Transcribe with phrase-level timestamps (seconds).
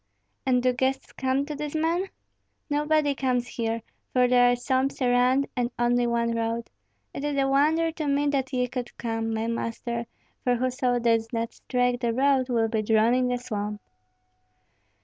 [0.47, 2.07] "And do guests come to these men?"
[2.71, 6.71] "Nobody comes here, for there are swamps around, and only one road.
[7.13, 10.07] It is a wonder to me that ye could come, my master;
[10.43, 13.79] for whoso does not strike the road, will be drawn in by the swamp."